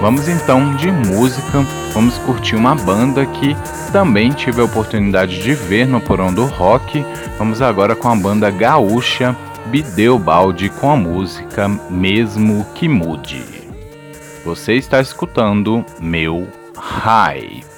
vamos 0.00 0.28
então 0.28 0.74
de 0.76 0.90
música, 0.90 1.64
vamos 1.92 2.16
curtir 2.18 2.56
uma 2.56 2.74
banda 2.74 3.24
que 3.26 3.56
também 3.92 4.30
tive 4.30 4.60
a 4.60 4.64
oportunidade 4.64 5.42
de 5.42 5.54
ver 5.54 5.86
no 5.86 6.00
Porão 6.00 6.32
do 6.32 6.44
Rock. 6.46 7.04
Vamos 7.38 7.60
agora 7.62 7.94
com 7.94 8.08
a 8.08 8.16
banda 8.16 8.50
gaúcha 8.50 9.36
Bideu 9.66 10.18
Balde 10.18 10.68
com 10.68 10.90
a 10.90 10.96
música 10.96 11.68
Mesmo 11.90 12.66
Que 12.74 12.88
Mude. 12.88 13.44
Você 14.44 14.74
está 14.74 15.00
escutando 15.00 15.84
meu 16.00 16.48
Hype. 16.76 17.69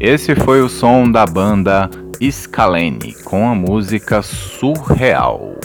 Esse 0.00 0.34
foi 0.34 0.62
o 0.62 0.68
som 0.70 1.10
da 1.10 1.26
banda 1.26 1.90
Scalene 2.22 3.14
com 3.22 3.46
a 3.46 3.54
música 3.54 4.22
Surreal. 4.22 5.56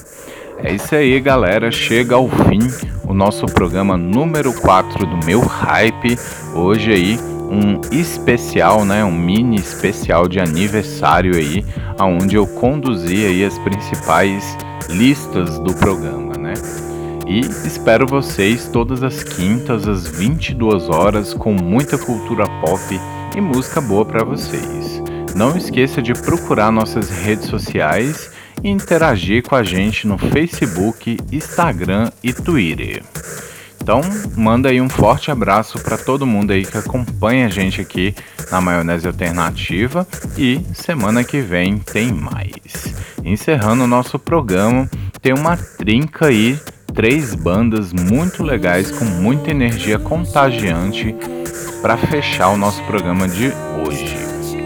É 0.62 0.74
isso 0.74 0.94
aí, 0.94 1.18
galera. 1.22 1.72
Chega 1.72 2.16
ao 2.16 2.28
fim 2.28 2.60
o 3.08 3.14
nosso 3.14 3.46
programa 3.46 3.96
número 3.96 4.52
4 4.52 5.06
do 5.06 5.26
meu 5.26 5.40
hype. 5.40 6.18
Hoje 6.54 6.92
aí 6.92 7.20
um 7.50 7.80
especial, 7.98 8.84
né, 8.84 9.06
um 9.06 9.18
mini 9.18 9.56
especial 9.56 10.28
de 10.28 10.38
aniversário 10.38 11.38
aí, 11.38 11.64
aonde 11.98 12.36
eu 12.36 12.46
conduzi 12.46 13.26
aí 13.26 13.46
as 13.46 13.58
principais 13.60 14.58
listas 14.90 15.58
do 15.60 15.74
programa, 15.76 16.34
né? 16.38 16.56
E 17.26 17.40
espero 17.40 18.06
vocês 18.06 18.68
todas 18.68 19.02
as 19.02 19.24
quintas 19.24 19.88
às 19.88 20.06
22 20.06 20.90
horas 20.90 21.34
com 21.34 21.54
muita 21.54 21.98
cultura 21.98 22.46
pop 22.60 23.00
e 23.36 23.42
música 23.42 23.82
boa 23.82 24.06
para 24.06 24.24
vocês. 24.24 25.04
Não 25.36 25.58
esqueça 25.58 26.02
de 26.02 26.14
procurar 26.14 26.72
nossas 26.72 27.10
redes 27.10 27.48
sociais 27.48 28.32
e 28.64 28.70
interagir 28.70 29.44
com 29.44 29.56
a 29.56 29.64
gente 29.64 30.08
no 30.08 30.18
Facebook, 30.18 31.18
Instagram 31.32 32.10
e 32.24 32.32
Twitter. 32.32 33.04
Então, 33.82 34.02
manda 34.38 34.70
aí 34.70 34.80
um 34.80 34.88
forte 34.88 35.30
abraço 35.30 35.78
para 35.80 35.98
todo 35.98 36.26
mundo 36.26 36.52
aí 36.52 36.66
que 36.66 36.78
acompanha 36.78 37.48
a 37.48 37.50
gente 37.50 37.82
aqui 37.82 38.16
na 38.50 38.62
Maionese 38.62 39.06
Alternativa 39.06 40.08
e 40.38 40.62
semana 40.74 41.24
que 41.24 41.42
vem 41.42 41.78
tem 41.78 42.14
mais. 42.14 42.96
Encerrando 43.24 43.84
o 43.84 43.88
nosso 43.88 44.18
programa, 44.18 44.90
tem 45.22 45.34
uma 45.34 45.58
trinca 45.58 46.28
aí, 46.28 46.58
três 46.96 47.36
bandas 47.36 47.92
muito 47.92 48.42
legais 48.42 48.90
com 48.90 49.04
muita 49.04 49.52
energia 49.52 50.00
contagiante 50.00 51.14
para 51.82 51.98
fechar 51.98 52.50
o 52.50 52.58
nosso 52.58 52.82
programa 52.84 53.28
de 53.28 53.52
hoje. 53.86 54.16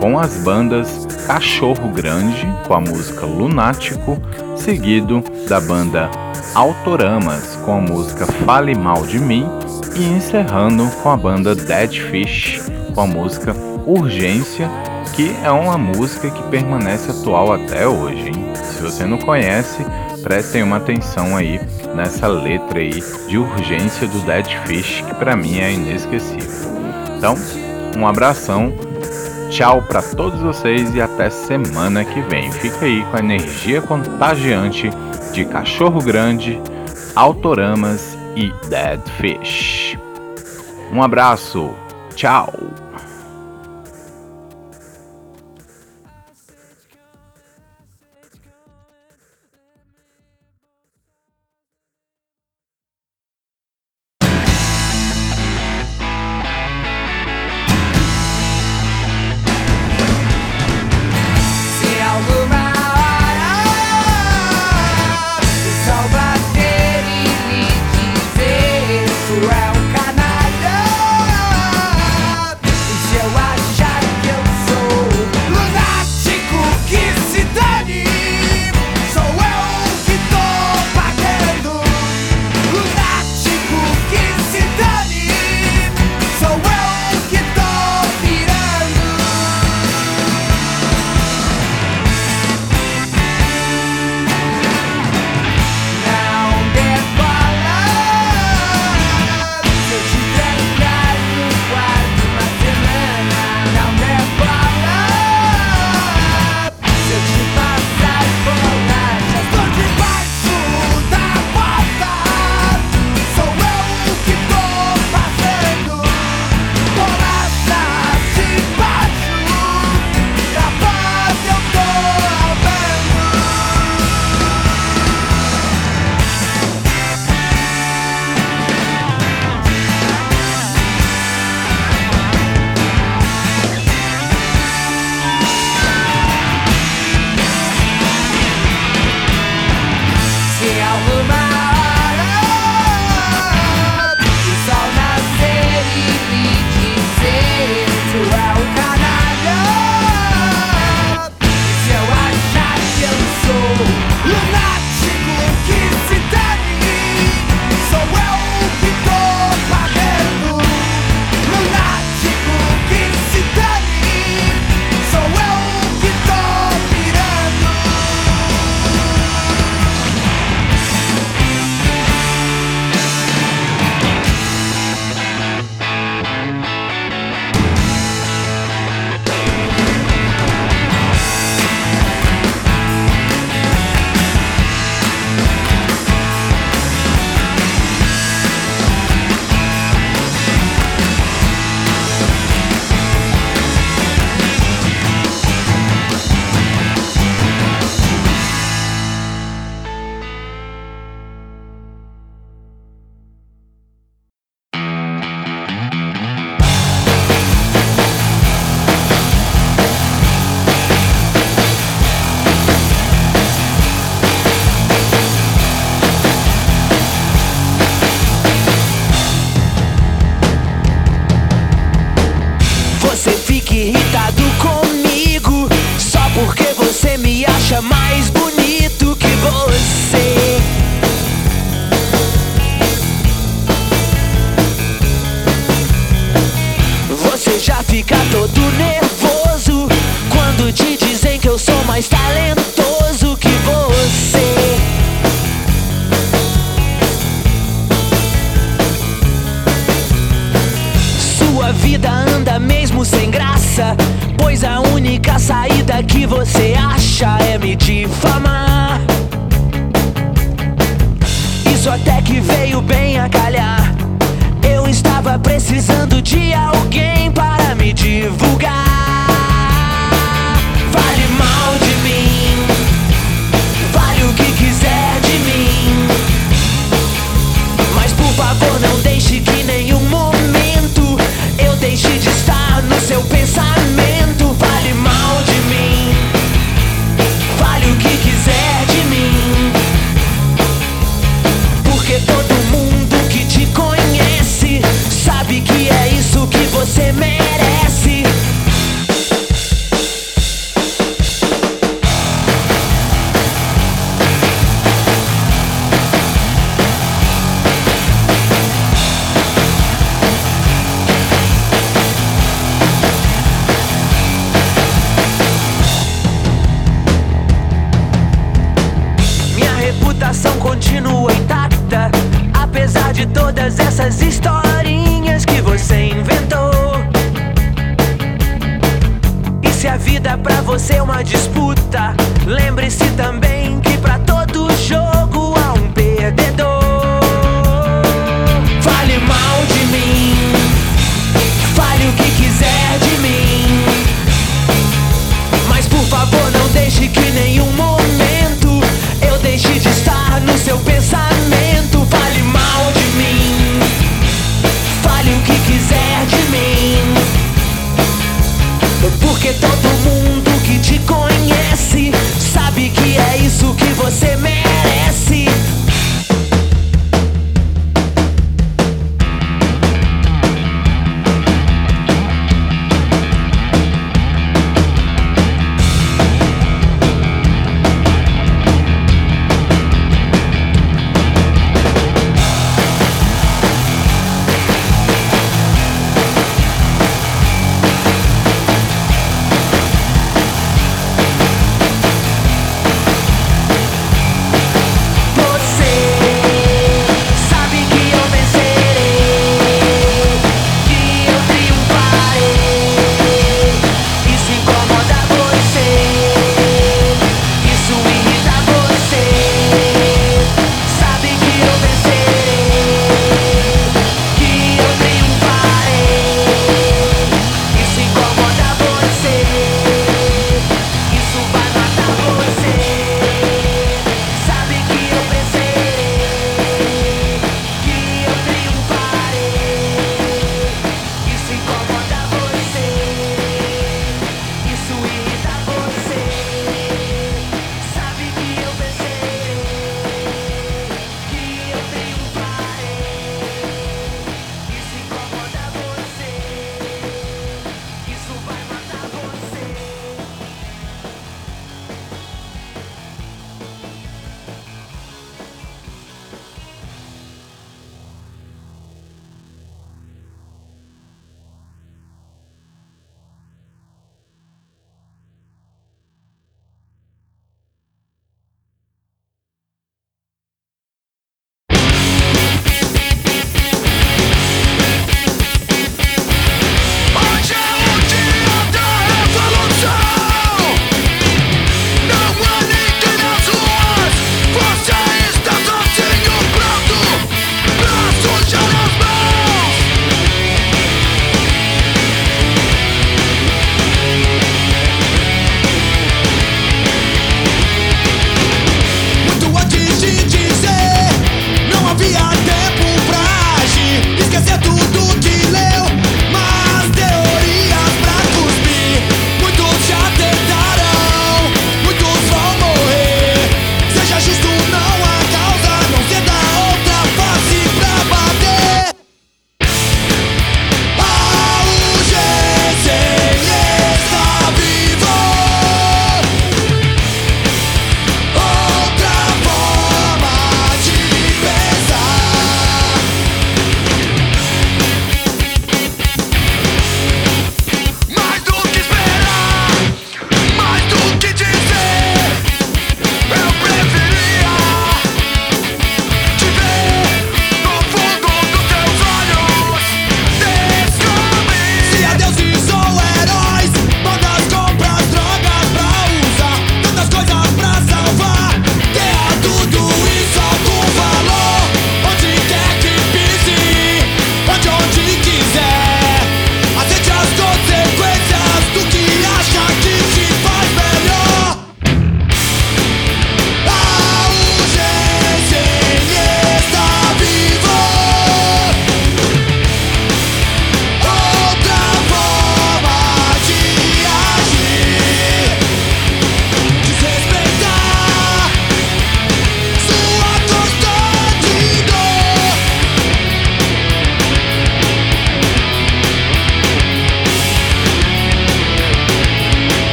Com 0.00 0.18
as 0.18 0.42
bandas 0.42 1.06
Cachorro 1.26 1.90
Grande 1.90 2.46
com 2.66 2.74
a 2.74 2.80
música 2.80 3.26
Lunático, 3.26 4.20
seguido 4.56 5.22
da 5.48 5.60
banda 5.60 6.10
Autoramas 6.54 7.56
com 7.64 7.76
a 7.76 7.80
música 7.80 8.26
Fale 8.26 8.74
Mal 8.74 9.06
de 9.06 9.18
Mim 9.18 9.46
e 9.94 10.04
encerrando 10.04 10.88
com 11.02 11.10
a 11.10 11.16
banda 11.16 11.54
Dead 11.54 11.92
Fish 12.10 12.62
com 12.94 13.02
a 13.02 13.06
música 13.06 13.54
Urgência, 13.86 14.70
que 15.14 15.34
é 15.42 15.50
uma 15.50 15.76
música 15.76 16.30
que 16.30 16.42
permanece 16.44 17.10
atual 17.10 17.52
até 17.52 17.86
hoje. 17.86 18.28
Hein? 18.28 18.52
Se 18.54 18.82
você 18.82 19.04
não 19.04 19.18
conhece, 19.18 19.84
prestem 20.22 20.62
uma 20.62 20.78
atenção 20.78 21.36
aí 21.36 21.60
nessa 21.94 22.26
letra 22.26 22.78
aí 22.78 23.02
de 23.28 23.38
urgência 23.38 24.06
do 24.06 24.18
Dead 24.20 24.46
Fish, 24.66 25.02
que 25.02 25.14
para 25.14 25.36
mim 25.36 25.58
é 25.58 25.72
inesquecível. 25.72 26.70
Então, 27.16 27.34
um 27.96 28.06
abração, 28.06 28.72
tchau 29.50 29.82
para 29.82 30.02
todos 30.02 30.40
vocês 30.40 30.94
e 30.94 31.00
até 31.00 31.30
semana 31.30 32.04
que 32.04 32.20
vem. 32.22 32.50
Fica 32.50 32.84
aí 32.84 33.04
com 33.04 33.16
a 33.16 33.20
energia 33.20 33.80
contagiante 33.80 34.90
de 35.32 35.44
Cachorro 35.44 36.02
Grande, 36.02 36.60
Autoramas 37.14 38.18
e 38.36 38.52
Dead 38.68 39.00
Fish. 39.18 39.96
Um 40.92 41.02
abraço, 41.02 41.74
tchau! 42.14 42.83